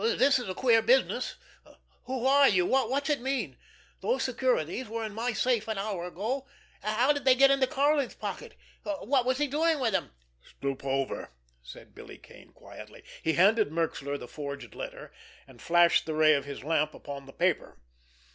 "This 0.03 0.39
is 0.39 0.49
a 0.49 0.55
queer 0.55 0.81
business! 0.81 1.35
Who 2.05 2.25
are 2.25 2.49
you? 2.49 2.65
What's 2.65 3.11
it 3.11 3.21
mean? 3.21 3.55
Those 3.99 4.23
securities 4.23 4.89
were 4.89 5.05
in 5.05 5.13
my 5.13 5.31
safe 5.31 5.67
an 5.67 5.77
hour 5.77 6.05
ago—how 6.05 7.13
did 7.13 7.23
they 7.23 7.35
get 7.35 7.51
into 7.51 7.67
Karlin's 7.67 8.15
pocket? 8.15 8.55
What 8.81 9.25
was 9.27 9.37
he 9.37 9.45
doing 9.45 9.79
with 9.79 9.91
them?" 9.91 10.09
"Stoop 10.57 10.83
over!" 10.83 11.29
said 11.61 11.93
Billy 11.93 12.17
Kane 12.17 12.49
quietly. 12.51 13.03
He 13.21 13.33
handed 13.33 13.69
Merxler 13.69 14.17
the 14.17 14.27
forged 14.27 14.73
letter, 14.73 15.13
and 15.45 15.61
flashed 15.61 16.07
the 16.07 16.15
ray 16.15 16.33
of 16.33 16.45
his 16.45 16.63
lamp 16.63 16.95
upon 16.95 17.27
the 17.27 17.31
paper. 17.33 17.77